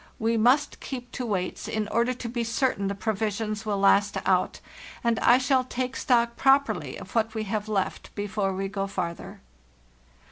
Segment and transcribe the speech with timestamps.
[0.17, 4.17] We must keep to weights in order to be certain the pro visions will last
[4.25, 4.59] out,
[5.03, 9.41] and I shall take stock properly of what we have left before we go farther.